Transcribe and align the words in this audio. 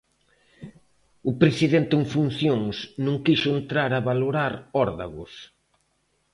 O 1.29 1.31
presidente 1.41 1.93
en 1.99 2.03
funcións 2.13 2.75
non 3.05 3.15
quixo 3.25 3.49
entrar 3.59 3.91
a 3.95 4.03
valorar 4.09 4.53
órdagos. 4.85 5.33